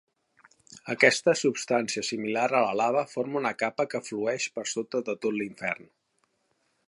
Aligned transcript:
Aquesta 0.93 1.35
substància 1.41 2.03
similar 2.07 2.45
a 2.59 2.63
la 2.63 2.71
lava 2.79 3.05
forma 3.13 3.39
una 3.43 3.53
capa 3.63 3.87
que 3.93 4.03
flueix 4.09 4.49
per 4.57 4.67
sota 4.75 5.05
de 5.11 5.17
tot 5.27 5.39
l'Infern. 5.41 5.91